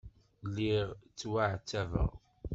[0.47, 2.11] Lliɣ ttwaɛettabeɣ.